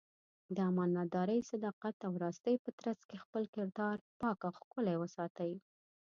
د 0.55 0.57
امانتدارۍ، 0.71 1.39
صداقت 1.51 1.95
او 2.07 2.11
راستۍ 2.23 2.55
په 2.63 2.69
ترڅ 2.79 2.99
کې 3.09 3.17
خپل 3.23 3.43
کردار 3.55 3.97
پاک 4.21 4.37
او 4.47 4.51
ښکلی 4.59 4.95
وساتي. 4.99 5.51